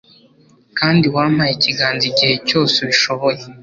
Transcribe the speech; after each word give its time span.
Kandi 0.79 1.05
wampaye 1.15 1.51
ikiganza 1.53 2.03
igihe 2.11 2.33
cyose 2.47 2.75
ubishoboye 2.83 3.41